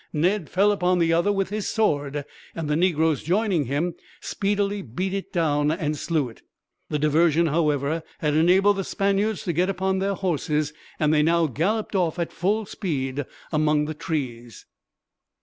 Ned 0.13 0.49
fell 0.49 0.71
upon 0.71 0.97
the 0.97 1.13
other 1.13 1.31
with 1.31 1.49
his 1.49 1.67
sword 1.67 2.25
and, 2.55 2.67
the 2.67 2.75
negroes 2.75 3.21
joining 3.21 3.65
him, 3.65 3.93
speedily 4.19 4.81
beat 4.81 5.13
it 5.13 5.31
down 5.31 5.69
and 5.69 5.95
slew 5.95 6.27
it. 6.27 6.41
The 6.89 6.97
diversion, 6.97 7.45
however, 7.45 8.01
had 8.17 8.33
enabled 8.33 8.77
the 8.77 8.83
Spaniards 8.83 9.43
to 9.43 9.53
get 9.53 9.69
upon 9.69 9.99
their 9.99 10.15
horses; 10.15 10.73
and 10.99 11.13
they 11.13 11.21
now 11.21 11.45
galloped 11.45 11.95
off, 11.95 12.17
at 12.17 12.33
full 12.33 12.65
speed, 12.65 13.25
among 13.51 13.85
the 13.85 13.93
trees. 13.93 14.65